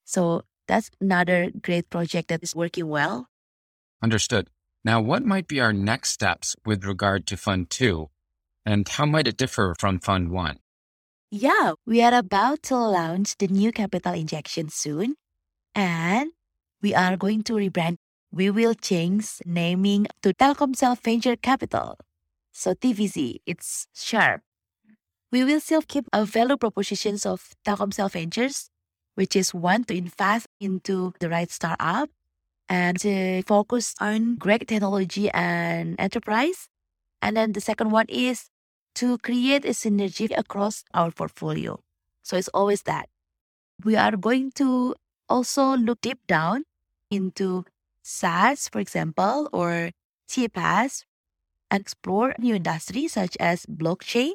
So 0.06 0.44
that's 0.68 0.92
another 1.02 1.50
great 1.50 1.90
project 1.90 2.28
that 2.30 2.44
is 2.44 2.56
working 2.56 2.88
well. 2.88 3.26
Understood. 4.04 4.48
Now, 4.86 5.02
what 5.02 5.26
might 5.26 5.48
be 5.48 5.60
our 5.60 5.74
next 5.74 6.12
steps 6.12 6.56
with 6.64 6.86
regard 6.86 7.26
to 7.28 7.38
Fund 7.38 7.72
2, 7.72 8.10
and 8.68 8.86
how 8.90 9.06
might 9.06 9.28
it 9.28 9.38
differ 9.38 9.74
from 9.80 9.98
Fund 9.98 10.30
1? 10.30 10.60
Yeah, 11.32 11.74
we 11.86 12.04
are 12.04 12.14
about 12.14 12.64
to 12.64 12.76
launch 12.76 13.38
the 13.38 13.48
new 13.48 13.72
capital 13.72 14.14
injection 14.14 14.68
soon, 14.68 15.16
and 15.74 16.32
we 16.82 16.94
are 16.94 17.16
going 17.16 17.44
to 17.44 17.54
rebrand. 17.54 17.96
We 18.30 18.50
will 18.50 18.74
change 18.76 19.40
naming 19.46 20.08
to 20.22 20.34
Telkomsel 20.34 21.00
Venture 21.00 21.38
Capital. 21.38 21.98
So 22.52 22.74
TVC, 22.74 23.40
it's 23.46 23.88
sharp. 23.96 24.42
We 25.32 25.46
will 25.46 25.62
still 25.62 25.82
keep 25.82 26.06
our 26.12 26.26
value 26.26 26.58
propositions 26.58 27.26
of 27.26 27.56
Telkomsel 27.66 28.12
Ventures, 28.12 28.70
which 29.16 29.36
is 29.36 29.54
one 29.54 29.86
to 29.86 29.96
invest 29.96 30.48
into 30.60 31.14
the 31.22 31.30
right 31.30 31.50
startup 31.50 32.10
and 32.68 33.00
to 33.00 33.44
focus 33.44 33.96
on 34.02 34.36
great 34.36 34.68
technology 34.68 35.32
and 35.32 35.96
enterprise. 36.00 36.68
And 37.22 37.38
then 37.38 37.54
the 37.54 37.62
second 37.62 37.92
one 37.92 38.08
is 38.10 38.50
to 38.98 39.18
create 39.20 39.64
a 39.64 39.78
synergy 39.78 40.36
across 40.36 40.84
our 40.94 41.12
portfolio. 41.12 41.80
So 42.24 42.36
it's 42.36 42.50
always 42.50 42.82
that. 42.84 43.10
We 43.86 43.96
are 43.96 44.18
going 44.18 44.52
to 44.58 44.96
also 45.30 45.78
look 45.78 46.02
deep 46.02 46.26
down 46.26 46.64
into 47.12 47.66
SaaS, 48.02 48.68
for 48.70 48.80
example, 48.80 49.50
or 49.54 49.92
CPaaS, 50.28 51.06
and 51.70 51.82
explore 51.82 52.34
new 52.40 52.56
industries 52.56 53.14
such 53.14 53.38
as 53.40 53.68
blockchain. 53.68 54.32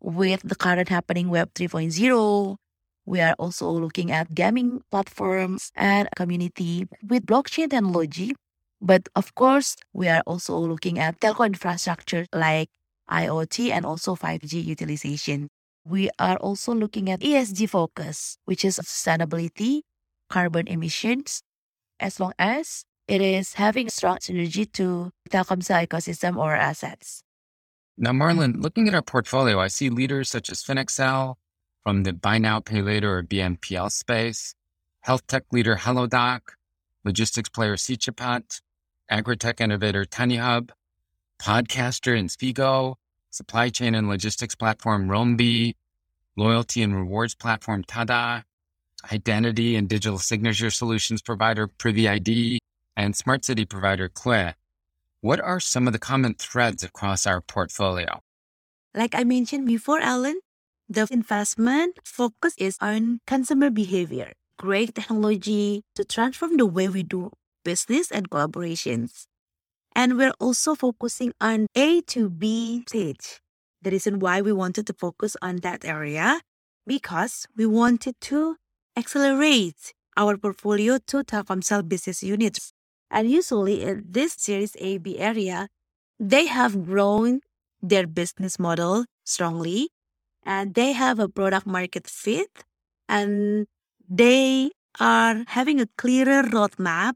With 0.00 0.40
the 0.44 0.56
current 0.56 0.88
happening 0.88 1.28
Web 1.28 1.52
3.0, 1.52 2.56
we 3.04 3.20
are 3.20 3.34
also 3.38 3.68
looking 3.68 4.10
at 4.10 4.34
gaming 4.34 4.80
platforms 4.90 5.72
and 5.76 6.08
community 6.16 6.88
with 7.06 7.26
blockchain 7.26 7.68
technology. 7.68 8.34
But 8.80 9.08
of 9.14 9.34
course, 9.34 9.76
we 9.92 10.08
are 10.08 10.22
also 10.26 10.56
looking 10.56 10.98
at 10.98 11.20
telco 11.20 11.44
infrastructure 11.46 12.26
like 12.32 12.70
IoT 13.10 13.70
and 13.70 13.84
also 13.84 14.14
5G 14.14 14.64
utilization. 14.64 15.48
We 15.86 16.10
are 16.18 16.36
also 16.36 16.74
looking 16.74 17.10
at 17.10 17.20
ESG 17.20 17.68
focus, 17.68 18.38
which 18.44 18.64
is 18.64 18.78
sustainability, 18.78 19.82
carbon 20.30 20.66
emissions, 20.68 21.42
as 22.00 22.18
long 22.18 22.32
as 22.38 22.84
it 23.06 23.20
is 23.20 23.54
having 23.54 23.88
strong 23.90 24.18
synergy 24.18 24.70
to 24.72 25.10
Telkomsel 25.30 25.86
ecosystem 25.86 26.36
or 26.36 26.54
assets. 26.54 27.22
Now, 27.96 28.12
Marlon, 28.12 28.62
looking 28.62 28.88
at 28.88 28.94
our 28.94 29.02
portfolio, 29.02 29.60
I 29.60 29.68
see 29.68 29.90
leaders 29.90 30.30
such 30.30 30.50
as 30.50 30.64
FinAccel, 30.64 31.36
from 31.84 32.02
the 32.02 32.12
buy 32.14 32.38
now, 32.38 32.60
pay 32.60 32.80
later 32.80 33.18
or 33.18 33.22
BNPL 33.22 33.92
space, 33.92 34.54
health 35.02 35.26
tech 35.26 35.44
leader 35.52 35.76
HelloDoc, 35.76 36.40
logistics 37.04 37.50
player 37.50 37.76
SiCepat, 37.76 38.62
agri-tech 39.10 39.60
innovator 39.60 40.04
TaniHub, 40.06 40.70
podcaster 41.40 42.18
Inspigo, 42.18 42.96
supply 43.30 43.68
chain 43.68 43.94
and 43.94 44.08
logistics 44.08 44.54
platform 44.54 45.08
Roambi, 45.08 45.74
loyalty 46.36 46.82
and 46.82 46.94
rewards 46.94 47.34
platform 47.34 47.84
Tada, 47.84 48.44
identity 49.12 49.76
and 49.76 49.88
digital 49.88 50.18
signature 50.18 50.70
solutions 50.70 51.22
provider 51.22 51.68
PrivyID, 51.68 52.58
and 52.96 53.16
smart 53.16 53.44
city 53.44 53.64
provider 53.64 54.08
Qlue. 54.08 54.54
What 55.20 55.40
are 55.40 55.60
some 55.60 55.86
of 55.86 55.92
the 55.92 55.98
common 55.98 56.34
threads 56.34 56.82
across 56.82 57.26
our 57.26 57.40
portfolio? 57.40 58.20
Like 58.94 59.14
I 59.14 59.24
mentioned 59.24 59.66
before, 59.66 60.00
Alan, 60.00 60.38
the 60.88 61.08
investment 61.10 61.98
focus 62.04 62.54
is 62.58 62.76
on 62.80 63.20
consumer 63.26 63.70
behavior, 63.70 64.32
great 64.58 64.94
technology 64.94 65.82
to 65.96 66.04
transform 66.04 66.56
the 66.56 66.66
way 66.66 66.88
we 66.88 67.02
do 67.02 67.30
business 67.64 68.10
and 68.10 68.28
collaborations. 68.30 69.26
And 69.94 70.18
we're 70.18 70.34
also 70.40 70.74
focusing 70.74 71.32
on 71.40 71.66
A 71.74 72.00
to 72.02 72.28
B 72.28 72.84
stage. 72.88 73.40
The 73.82 73.90
reason 73.90 74.18
why 74.18 74.40
we 74.40 74.52
wanted 74.52 74.86
to 74.88 74.94
focus 74.94 75.36
on 75.42 75.56
that 75.56 75.84
area 75.84 76.40
because 76.86 77.46
we 77.56 77.66
wanted 77.66 78.14
to 78.22 78.56
accelerate 78.96 79.92
our 80.16 80.36
portfolio 80.36 80.98
to 81.06 81.22
Telkomsel 81.24 81.88
business 81.88 82.22
units. 82.22 82.72
And 83.10 83.30
usually 83.30 83.82
in 83.82 84.04
this 84.08 84.34
Series 84.34 84.76
A 84.80 84.98
B 84.98 85.18
area, 85.18 85.68
they 86.18 86.46
have 86.46 86.84
grown 86.84 87.40
their 87.82 88.06
business 88.06 88.58
model 88.58 89.04
strongly 89.24 89.90
and 90.44 90.74
they 90.74 90.92
have 90.92 91.18
a 91.18 91.28
product 91.28 91.66
market 91.66 92.06
fit 92.06 92.64
and 93.08 93.66
they 94.08 94.70
are 95.00 95.44
having 95.48 95.80
a 95.80 95.88
clearer 95.98 96.42
roadmap 96.42 97.14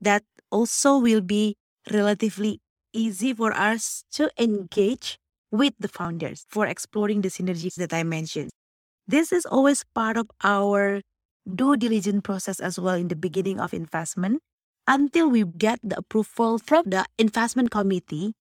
that 0.00 0.22
also 0.50 0.98
will 0.98 1.20
be 1.20 1.56
relatively 1.92 2.60
easy 2.92 3.34
for 3.34 3.52
us 3.52 4.04
to 4.12 4.30
engage 4.38 5.18
with 5.50 5.74
the 5.78 5.88
founders 5.88 6.44
for 6.48 6.66
exploring 6.66 7.20
the 7.20 7.28
synergies 7.28 7.74
that 7.76 7.92
I 7.92 8.02
mentioned. 8.02 8.50
This 9.06 9.32
is 9.32 9.46
always 9.46 9.84
part 9.94 10.16
of 10.16 10.30
our 10.42 11.00
due 11.46 11.76
diligence 11.76 12.22
process 12.24 12.60
as 12.60 12.78
well 12.78 12.94
in 12.94 13.08
the 13.08 13.16
beginning 13.16 13.60
of 13.60 13.72
investment 13.72 14.40
until 14.88 15.28
we 15.30 15.44
get 15.44 15.78
the 15.82 15.98
approval 15.98 16.58
from 16.58 16.84
the 16.86 17.04
investment 17.18 17.70
committee 17.70 18.34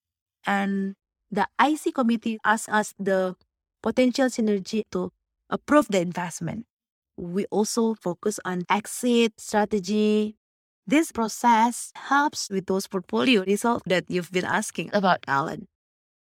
and 0.46 0.96
the 1.32 1.48
IC 1.62 1.94
committee 1.96 2.40
asks 2.46 2.70
us 2.70 2.94
the 3.00 3.36
potential 3.84 4.28
synergy 4.28 4.84
to 4.92 5.12
approve 5.50 5.88
the 5.90 6.00
investment. 6.00 6.66
We 7.18 7.46
also 7.48 7.96
focus 7.96 8.40
on 8.46 8.64
exit 8.70 9.34
strategy. 9.40 10.36
This 10.88 11.12
process 11.12 11.92
helps 11.96 12.50
with 12.50 12.68
those 12.68 12.86
portfolio 12.88 13.44
results 13.44 13.84
that 13.88 14.06
you've 14.08 14.32
been 14.32 14.46
asking 14.46 14.92
about, 14.94 15.24
Alan. 15.28 15.68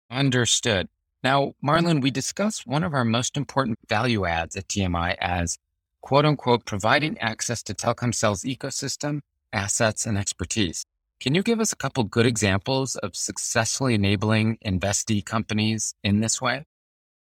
Understood. 0.09 0.89
Now, 1.23 1.53
Marlon, 1.63 2.01
we 2.01 2.11
discussed 2.11 2.67
one 2.67 2.83
of 2.83 2.93
our 2.93 3.05
most 3.05 3.37
important 3.37 3.77
value 3.87 4.25
adds 4.25 4.57
at 4.57 4.67
TMI 4.67 5.15
as 5.21 5.57
quote 6.01 6.25
unquote 6.25 6.65
providing 6.65 7.17
access 7.19 7.63
to 7.63 7.73
Telkomsel's 7.73 8.43
ecosystem, 8.43 9.21
assets, 9.53 10.05
and 10.05 10.17
expertise. 10.17 10.83
Can 11.21 11.33
you 11.33 11.43
give 11.43 11.61
us 11.61 11.71
a 11.71 11.77
couple 11.77 12.03
good 12.03 12.25
examples 12.25 12.97
of 12.97 13.15
successfully 13.15 13.93
enabling 13.93 14.57
investee 14.65 15.23
companies 15.23 15.93
in 16.03 16.19
this 16.19 16.41
way? 16.41 16.65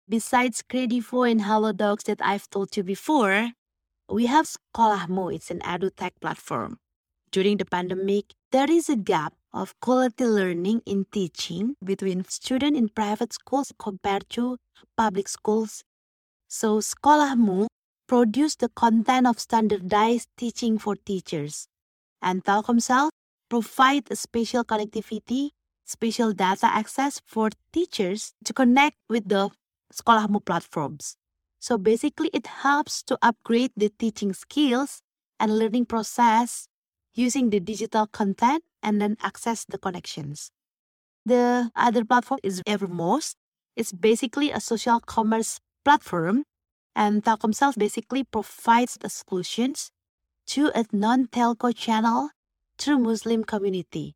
Besides 0.10 0.62
Kredivo 0.68 1.30
and 1.32 1.42
HelloDocs 1.42 2.04
that 2.04 2.20
I've 2.22 2.50
told 2.50 2.76
you 2.76 2.84
before, 2.84 3.52
we 4.10 4.26
have 4.26 4.46
Sekolahmu. 4.48 5.36
It's 5.36 5.52
an 5.52 5.60
edutech 5.60 6.20
platform. 6.20 6.80
During 7.34 7.58
the 7.58 7.66
pandemic, 7.66 8.36
there 8.52 8.70
is 8.70 8.90
a 8.90 8.96
gap 8.96 9.34
of 9.54 9.74
quality 9.80 10.24
learning 10.24 10.84
in 10.86 11.06
teaching 11.12 11.76
between 11.84 12.24
students 12.26 12.78
in 12.78 12.90
private 12.90 13.34
schools 13.34 13.74
compared 13.80 14.30
to 14.38 14.58
public 14.96 15.28
schools. 15.28 15.84
So 16.48 16.78
Sekolahmu 16.78 17.66
produced 18.08 18.60
the 18.60 18.70
content 18.70 19.26
of 19.26 19.40
standardized 19.40 20.30
teaching 20.38 20.78
for 20.78 20.96
teachers. 20.96 21.66
And 22.22 22.46
Telkomsel 22.46 23.10
provide 23.50 24.12
a 24.12 24.16
special 24.16 24.64
connectivity, 24.64 25.50
special 25.86 26.34
data 26.34 26.68
access 26.68 27.20
for 27.26 27.50
teachers 27.72 28.34
to 28.46 28.54
connect 28.54 28.98
with 29.10 29.28
the 29.28 29.50
Sekolahmu 29.92 30.46
platforms. 30.46 31.16
So 31.60 31.80
basically, 31.80 32.30
it 32.32 32.46
helps 32.46 33.02
to 33.10 33.18
upgrade 33.24 33.72
the 33.76 33.90
teaching 33.90 34.34
skills 34.34 35.02
and 35.40 35.58
learning 35.58 35.88
process 35.88 36.68
using 37.14 37.50
the 37.50 37.60
digital 37.60 38.08
content 38.08 38.64
and 38.82 39.02
then 39.02 39.18
access 39.22 39.66
the 39.66 39.78
connections. 39.78 40.52
The 41.26 41.72
other 41.76 42.04
platform 42.04 42.40
is 42.44 42.62
Evermost. 42.68 43.36
It's 43.76 43.92
basically 43.92 44.52
a 44.52 44.60
social 44.60 45.00
commerce 45.00 45.60
platform, 45.84 46.44
and 46.96 47.24
Telkomsel 47.24 47.78
basically 47.78 48.24
provides 48.24 48.98
the 49.00 49.10
solutions 49.10 49.90
to 50.48 50.72
a 50.76 50.86
non-telco 50.92 51.76
channel 51.76 52.30
through 52.78 53.00
Muslim 53.00 53.44
community. 53.44 54.16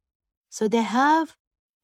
So 0.49 0.67
they 0.67 0.83
have 0.83 1.35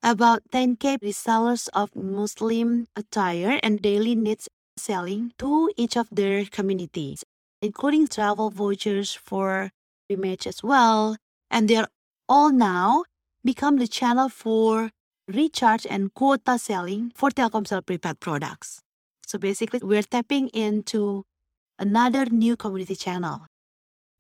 about 0.04 0.44
10k 0.52 1.00
resellers 1.00 1.70
of 1.74 1.96
Muslim 1.96 2.88
attire 2.96 3.60
and 3.64 3.82
daily 3.82 4.16
needs 4.16 4.50
selling 4.78 5.32
to 5.40 5.72
each 5.78 5.96
of 5.96 6.08
their 6.12 6.46
communities, 6.46 7.24
including 7.62 8.08
travel 8.08 8.50
vouchers 8.50 9.14
for 9.14 9.72
rematch 10.16 10.48
as 10.48 10.64
well. 10.64 11.18
And 11.50 11.68
they're 11.70 11.88
all 12.28 12.52
now 12.52 13.06
become 13.44 13.78
the 13.78 13.88
channel 13.88 14.30
for 14.30 14.92
recharge 15.28 15.86
and 15.90 16.14
quota 16.14 16.58
selling 16.60 17.12
for 17.16 17.30
Telkomsel 17.30 17.86
prepaid 17.86 18.20
products. 18.20 18.82
So 19.26 19.38
basically, 19.38 19.80
we're 19.84 20.04
tapping 20.04 20.50
into 20.50 21.24
another 21.80 22.26
new 22.26 22.56
community 22.56 22.96
channel. 22.96 23.48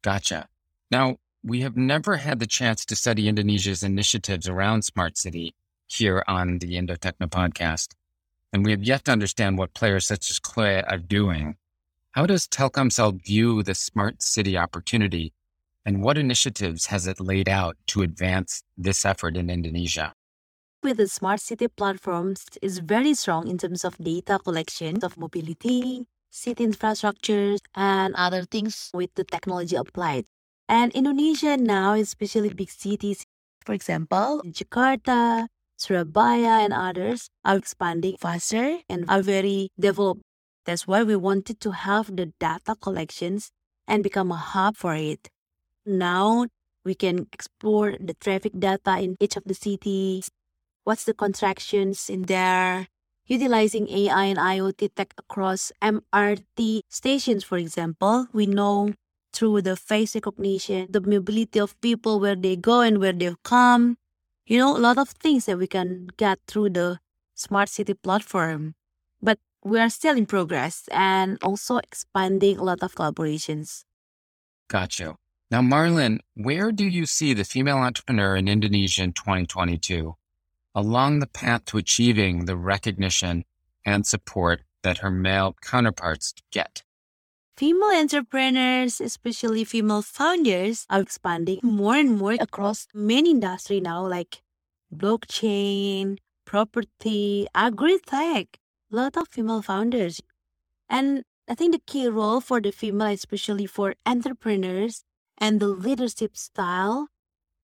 Gotcha. 0.01 0.47
Now, 0.91 1.17
we 1.43 1.62
have 1.62 1.75
never 1.75 2.17
had 2.17 2.39
the 2.39 2.47
chance 2.47 2.85
to 2.85 2.95
study 2.95 3.27
Indonesia's 3.27 3.83
initiatives 3.83 4.47
around 4.47 4.83
smart 4.83 5.17
city 5.17 5.53
here 5.88 6.23
on 6.27 6.59
the 6.59 6.77
Indo 6.77 6.95
Techno 6.95 7.27
podcast. 7.27 7.89
and 8.53 8.63
we 8.63 8.71
have 8.71 8.83
yet 8.83 9.05
to 9.05 9.12
understand 9.12 9.57
what 9.57 9.73
players 9.73 10.05
such 10.05 10.29
as 10.29 10.39
Qlue 10.39 10.83
are 10.88 10.97
doing. 10.97 11.55
How 12.12 12.25
does 12.27 12.47
Telkomsel 12.47 13.23
view 13.23 13.63
the 13.63 13.73
smart 13.73 14.21
city 14.21 14.55
opportunity, 14.57 15.33
and 15.85 16.03
what 16.03 16.17
initiatives 16.17 16.87
has 16.87 17.07
it 17.07 17.19
laid 17.19 17.49
out 17.49 17.77
to 17.87 18.01
advance 18.01 18.63
this 18.77 19.05
effort 19.05 19.37
in 19.37 19.49
Indonesia? 19.49 20.13
With 20.81 20.97
the 20.97 21.07
smart 21.07 21.39
city 21.39 21.67
platforms, 21.67 22.45
is 22.61 22.79
very 22.79 23.13
strong 23.13 23.47
in 23.47 23.57
terms 23.57 23.85
of 23.85 23.97
data 23.97 24.39
collection 24.39 25.03
of 25.03 25.17
mobility, 25.17 26.05
city 26.29 26.65
infrastructures, 26.65 27.59
and 27.75 28.13
other 28.15 28.43
things 28.43 28.91
with 28.93 29.13
the 29.15 29.23
technology 29.23 29.75
applied. 29.75 30.25
And 30.67 30.91
Indonesia 30.91 31.57
now, 31.57 31.93
especially 31.93 32.49
big 32.49 32.71
cities, 32.71 33.25
for 33.65 33.73
example, 33.73 34.41
Jakarta, 34.45 35.47
Surabaya, 35.77 36.63
and 36.63 36.73
others, 36.73 37.29
are 37.45 37.57
expanding 37.57 38.17
faster 38.19 38.79
and 38.89 39.05
are 39.09 39.21
very 39.21 39.69
developed 39.79 40.23
that's 40.65 40.87
why 40.87 41.03
we 41.03 41.15
wanted 41.15 41.59
to 41.61 41.71
have 41.71 42.15
the 42.15 42.31
data 42.39 42.75
collections 42.79 43.51
and 43.87 44.03
become 44.03 44.31
a 44.31 44.37
hub 44.37 44.77
for 44.77 44.95
it. 44.95 45.29
Now 45.85 46.47
we 46.85 46.95
can 46.95 47.27
explore 47.31 47.95
the 47.99 48.13
traffic 48.13 48.53
data 48.57 48.99
in 48.99 49.15
each 49.19 49.35
of 49.35 49.43
the 49.45 49.53
cities. 49.53 50.29
What's 50.83 51.05
the 51.05 51.13
contractions 51.13 52.09
in 52.09 52.23
there? 52.23 52.87
Utilizing 53.25 53.87
AI 53.89 54.25
and 54.25 54.37
IoT 54.37 54.95
tech 54.95 55.13
across 55.17 55.71
MRT 55.81 56.81
stations, 56.89 57.43
for 57.43 57.57
example, 57.57 58.27
we 58.33 58.45
know 58.45 58.91
through 59.31 59.61
the 59.61 59.75
face 59.75 60.13
recognition, 60.13 60.87
the 60.89 60.99
mobility 60.99 61.59
of 61.59 61.79
people, 61.79 62.19
where 62.19 62.35
they 62.35 62.55
go 62.55 62.81
and 62.81 62.99
where 62.99 63.13
they 63.13 63.33
come. 63.43 63.97
You 64.45 64.57
know, 64.57 64.75
a 64.75 64.79
lot 64.79 64.97
of 64.97 65.09
things 65.09 65.45
that 65.45 65.57
we 65.57 65.67
can 65.67 66.09
get 66.17 66.39
through 66.47 66.71
the 66.71 66.99
smart 67.33 67.69
city 67.69 67.93
platform. 67.93 68.75
But 69.21 69.39
we 69.63 69.79
are 69.79 69.89
still 69.89 70.17
in 70.17 70.25
progress 70.25 70.89
and 70.91 71.37
also 71.41 71.77
expanding 71.77 72.57
a 72.59 72.63
lot 72.63 72.83
of 72.83 72.93
collaborations. 72.93 73.85
Got 74.67 74.99
you. 74.99 75.15
Now, 75.51 75.62
Marlon, 75.62 76.19
where 76.35 76.71
do 76.71 76.85
you 76.85 77.05
see 77.05 77.33
the 77.33 77.43
female 77.43 77.77
entrepreneur 77.77 78.35
in 78.35 78.47
Indonesia 78.47 79.03
in 79.03 79.13
2022 79.13 80.15
along 80.75 81.19
the 81.19 81.27
path 81.27 81.65
to 81.65 81.77
achieving 81.77 82.45
the 82.45 82.57
recognition 82.57 83.45
and 83.85 84.05
support 84.07 84.62
that 84.81 85.00
her 85.00 85.12
male 85.12 85.55
counterparts 85.62 86.33
get? 86.51 86.83
Female 87.55 87.91
entrepreneurs, 87.91 89.00
especially 89.00 89.63
female 89.63 90.01
founders, 90.01 90.88
are 90.89 91.01
expanding 91.01 91.59
more 91.62 91.95
and 91.95 92.17
more 92.17 92.33
across 92.39 92.88
many 92.93 93.29
industry 93.29 93.79
now, 93.79 94.07
like 94.07 94.41
blockchain, 94.91 96.17
property, 96.45 97.47
agri-tech, 97.53 98.57
A 98.91 98.95
lot 98.95 99.17
of 99.17 99.27
female 99.27 99.62
founders. 99.62 100.19
And 100.89 101.23
I 101.47 101.53
think 101.53 101.73
the 101.73 101.81
key 101.85 102.07
role 102.07 102.41
for 102.41 102.59
the 102.59 102.71
female, 102.71 103.07
especially 103.07 103.67
for 103.67 103.95
entrepreneurs 104.05 105.03
and 105.37 105.59
the 105.59 105.67
leadership 105.67 106.37
style, 106.37 107.07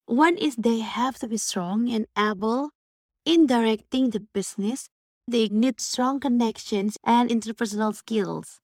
one 0.05 0.38
is 0.38 0.55
they 0.57 0.79
have 0.79 1.17
to 1.19 1.27
be 1.27 1.38
strong 1.38 1.89
and 1.91 2.07
able 2.17 2.71
in 3.25 3.47
directing 3.47 4.11
the 4.11 4.21
business. 4.21 4.89
They 5.27 5.49
need 5.49 5.81
strong 5.81 6.19
connections 6.19 6.97
and 7.05 7.29
interpersonal 7.29 7.95
skills. 7.95 8.59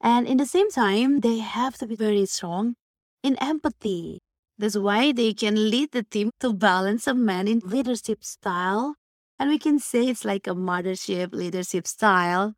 And 0.00 0.26
in 0.26 0.36
the 0.36 0.46
same 0.46 0.70
time, 0.70 1.20
they 1.20 1.38
have 1.38 1.76
to 1.78 1.86
be 1.86 1.96
very 1.96 2.26
strong 2.26 2.74
in 3.22 3.36
empathy. 3.36 4.20
That's 4.58 4.76
why 4.76 5.12
they 5.12 5.34
can 5.34 5.70
lead 5.70 5.92
the 5.92 6.02
team 6.02 6.30
to 6.40 6.52
balance 6.52 7.06
a 7.06 7.14
man 7.14 7.46
in 7.48 7.60
leadership 7.60 8.24
style 8.24 8.96
and 9.38 9.50
we 9.50 9.58
can 9.58 9.78
say 9.78 10.08
it's 10.08 10.24
like 10.24 10.48
a 10.48 10.50
mothership 10.54 11.32
leadership 11.32 11.86
style. 11.86 12.54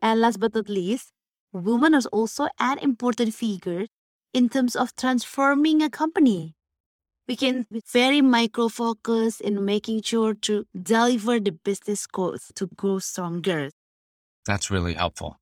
And 0.00 0.20
last 0.20 0.40
but 0.40 0.54
not 0.54 0.68
least, 0.68 1.12
women 1.52 1.94
are 1.94 2.02
also 2.12 2.48
an 2.58 2.78
important 2.78 3.34
figure 3.34 3.86
in 4.32 4.48
terms 4.48 4.76
of 4.76 4.94
transforming 4.96 5.82
a 5.82 5.90
company. 5.90 6.54
We 7.28 7.36
can 7.36 7.66
be 7.70 7.82
very 7.86 8.20
micro 8.20 8.68
focused 8.68 9.40
in 9.40 9.64
making 9.64 10.02
sure 10.02 10.34
to 10.34 10.66
deliver 10.74 11.38
the 11.38 11.52
business 11.52 12.06
goals 12.06 12.50
to 12.56 12.66
grow 12.66 12.98
stronger. 12.98 13.70
That's 14.46 14.70
really 14.70 14.94
helpful. 14.94 15.36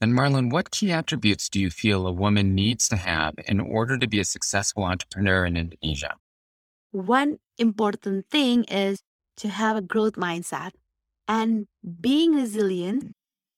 And 0.00 0.14
Marlon, 0.14 0.50
what 0.50 0.70
key 0.70 0.92
attributes 0.92 1.50
do 1.50 1.60
you 1.60 1.68
feel 1.68 2.06
a 2.06 2.12
woman 2.12 2.54
needs 2.54 2.88
to 2.88 2.96
have 2.96 3.34
in 3.46 3.60
order 3.60 3.98
to 3.98 4.08
be 4.08 4.18
a 4.18 4.24
successful 4.24 4.84
entrepreneur 4.84 5.44
in 5.44 5.58
Indonesia? 5.58 6.14
One 6.92 7.38
important 7.58 8.26
thing 8.30 8.64
is 8.64 9.02
to 9.36 9.48
have 9.48 9.76
a 9.76 9.82
growth 9.82 10.14
mindset 10.14 10.70
and 11.28 11.66
being 12.00 12.34
resilient 12.34 13.12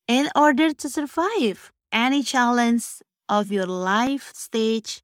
in 0.09 0.29
order 0.35 0.73
to 0.73 0.89
survive 0.89 1.71
any 1.93 2.25
challenge 2.25 2.87
of 3.33 3.51
your 3.51 3.65
life 3.65 4.31
stage 4.35 5.01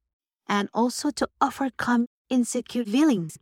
and 0.47 0.69
also 0.71 1.09
to 1.09 1.27
overcome 1.41 2.05
insecure 2.29 2.85
feelings. 2.85 3.39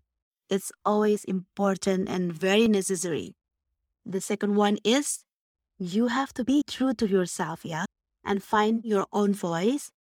It's 0.49 0.71
always 0.85 1.25
important 1.25 2.07
and 2.07 2.31
very 2.31 2.69
necessary. 2.69 3.35
The 4.05 4.21
second 4.21 4.55
one 4.55 4.77
is 4.85 5.25
you 5.77 6.07
have 6.07 6.33
to 6.35 6.45
be 6.45 6.61
true 6.65 6.93
to 6.93 7.05
yourself, 7.05 7.65
yeah, 7.65 7.83
and 8.23 8.41
find 8.41 8.85
your 8.85 9.07
own 9.11 9.33
voice. 9.33 9.91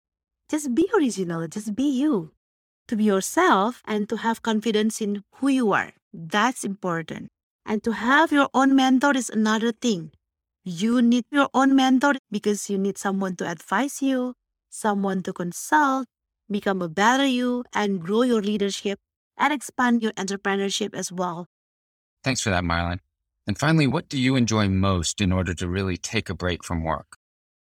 Just 0.49 0.73
be 0.73 0.89
original, 0.95 1.49
just 1.49 1.75
be 1.75 1.89
you. 1.91 2.31
To 2.87 2.97
be 2.97 3.03
yourself 3.03 3.83
and 3.85 4.09
to 4.09 4.19
have 4.19 4.43
confidence 4.43 5.01
in 5.01 5.25
who 5.35 5.49
you 5.49 5.73
are. 5.73 5.95
That's 6.13 6.63
important. 6.63 7.27
And 7.67 7.83
to 7.83 7.91
have 7.91 8.31
your 8.31 8.49
own 8.55 8.77
mentor 8.77 9.17
is 9.17 9.31
another 9.31 9.73
thing. 9.73 10.13
You 10.63 11.03
need 11.03 11.25
your 11.33 11.49
own 11.53 11.75
mentor 11.75 12.15
because 12.31 12.71
you 12.71 12.79
need 12.79 12.97
someone 12.97 13.35
to 13.37 13.51
advise 13.51 14.01
you, 14.01 14.35
someone 14.77 15.23
to 15.23 15.33
consult, 15.33 16.07
become 16.51 16.83
a 16.83 16.89
better 16.89 17.27
you, 17.27 17.65
and 17.73 18.01
grow 18.01 18.23
your 18.23 18.43
leadership 18.43 18.99
and 19.39 19.53
expand 19.53 20.03
your 20.03 20.13
entrepreneurship 20.13 20.95
as 20.95 21.11
well. 21.11 21.47
Thanks 22.23 22.41
for 22.41 22.51
that, 22.51 22.65
Marlon. 22.65 23.01
And 23.47 23.59
finally, 23.59 23.87
what 23.87 24.09
do 24.09 24.21
you 24.21 24.37
enjoy 24.37 24.69
most 24.69 25.21
in 25.21 25.33
order 25.33 25.55
to 25.55 25.69
really 25.69 25.97
take 25.97 26.29
a 26.29 26.35
break 26.35 26.65
from 26.65 26.83
work? 26.83 27.17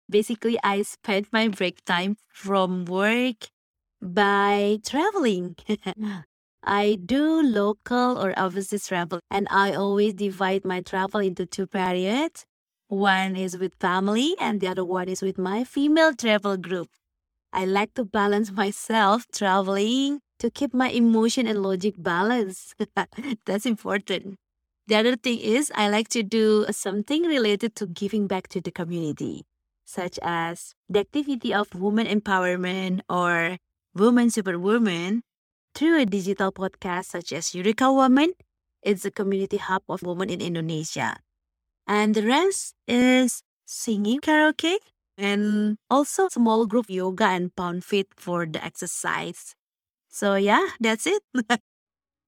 Basically, 0.09 0.57
I 0.63 0.81
spend 0.81 1.27
my 1.31 1.47
break 1.47 1.85
time 1.85 2.17
from 2.27 2.85
work 2.85 3.49
by 4.01 4.79
traveling. 4.83 5.55
I 6.63 6.97
do 7.05 7.41
local 7.41 8.17
or 8.17 8.37
overseas 8.37 8.87
travel, 8.87 9.19
and 9.29 9.47
I 9.51 9.73
always 9.73 10.13
divide 10.15 10.65
my 10.65 10.81
travel 10.81 11.19
into 11.19 11.45
two 11.45 11.67
periods. 11.67 12.45
One 12.89 13.35
is 13.35 13.55
with 13.55 13.77
family, 13.79 14.33
and 14.41 14.59
the 14.59 14.67
other 14.67 14.83
one 14.83 15.09
is 15.09 15.21
with 15.21 15.37
my 15.37 15.63
female 15.63 16.11
travel 16.11 16.57
group. 16.57 16.89
I 17.53 17.65
like 17.65 17.93
to 17.93 18.03
balance 18.03 18.49
myself 18.51 19.27
traveling 19.31 20.21
to 20.39 20.49
keep 20.49 20.73
my 20.73 20.89
emotion 20.89 21.45
and 21.45 21.61
logic 21.61 21.93
balanced. 22.01 22.73
That's 23.45 23.67
important. 23.67 24.37
The 24.87 24.95
other 24.95 25.15
thing 25.15 25.37
is, 25.37 25.71
I 25.75 25.87
like 25.89 26.09
to 26.17 26.23
do 26.23 26.65
something 26.71 27.29
related 27.29 27.75
to 27.75 27.85
giving 27.85 28.25
back 28.25 28.47
to 28.49 28.59
the 28.59 28.71
community, 28.71 29.45
such 29.85 30.17
as 30.23 30.73
the 30.89 31.01
activity 31.01 31.53
of 31.53 31.75
women 31.75 32.07
empowerment 32.07 33.01
or 33.07 33.57
woman 33.93 34.31
superwoman 34.31 35.21
through 35.75 36.01
a 36.01 36.05
digital 36.07 36.51
podcast 36.51 37.05
such 37.05 37.33
as 37.33 37.53
Eureka 37.53 37.93
Woman. 37.93 38.33
It's 38.81 39.05
a 39.05 39.11
community 39.11 39.57
hub 39.57 39.83
of 39.87 40.01
women 40.01 40.31
in 40.31 40.41
Indonesia. 40.41 41.17
And 41.89 42.13
the 42.13 42.21
rest 42.21 42.75
is 42.87 43.41
singing 43.65 44.21
karaoke 44.21 44.77
and 45.17 45.77
also 45.89 46.29
small 46.29 46.67
group 46.67 46.85
yoga 46.87 47.25
and 47.25 47.53
pound 47.55 47.83
feet 47.83 48.07
for 48.15 48.45
the 48.45 48.63
exercise. 48.63 49.55
So 50.07 50.35
yeah, 50.35 50.67
that's 50.79 51.07
it. 51.07 51.23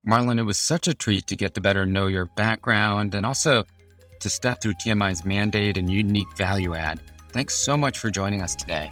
Marlon, 0.07 0.39
it 0.39 0.49
was 0.49 0.57
such 0.57 0.87
a 0.87 0.95
treat 0.95 1.27
to 1.27 1.35
get 1.35 1.53
to 1.53 1.61
better 1.61 1.85
know 1.85 2.07
your 2.07 2.25
background 2.25 3.13
and 3.13 3.23
also 3.23 3.63
to 4.19 4.29
step 4.29 4.61
through 4.61 4.73
TMI's 4.73 5.23
mandate 5.25 5.77
and 5.77 5.91
unique 5.91 6.35
value 6.35 6.73
add. 6.73 6.99
Thanks 7.29 7.53
so 7.53 7.77
much 7.77 7.99
for 7.99 8.09
joining 8.09 8.41
us 8.41 8.55
today. 8.55 8.91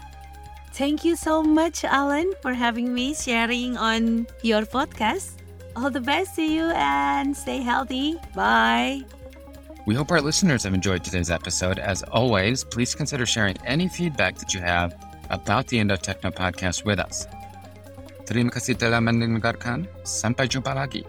Thank 0.74 1.04
you 1.04 1.16
so 1.16 1.42
much, 1.42 1.84
Alan, 1.84 2.32
for 2.44 2.54
having 2.54 2.94
me 2.94 3.16
sharing 3.16 3.76
on 3.76 4.28
your 4.44 4.62
podcast. 4.62 5.42
All 5.76 5.90
the 5.90 6.02
best 6.02 6.36
to 6.36 6.44
you 6.44 6.70
and 6.76 7.36
stay 7.36 7.58
healthy. 7.58 8.18
Bye. 8.36 9.04
We 9.86 9.96
hope 9.96 10.12
our 10.12 10.22
listeners 10.22 10.64
have 10.64 10.74
enjoyed 10.74 11.04
today's 11.04 11.32
episode. 11.32 11.80
As 11.80 12.04
always, 12.04 12.64
please 12.64 12.94
consider 12.94 13.26
sharing 13.26 13.58
any 13.66 13.88
feedback 13.88 14.38
that 14.38 14.54
you 14.54 14.60
have 14.60 14.94
about 15.30 15.68
the 15.68 15.80
Indo 15.80 15.96
Techno 15.96 16.32
podcast 16.32 16.84
with 16.84 17.00
us. 17.00 17.26
Terima 18.28 18.52
kasih 18.54 18.78
telah 18.78 19.00
mendengarkan. 19.02 19.88
Sampai 20.06 20.46
jumpa 20.46 20.76
lagi. 20.76 21.02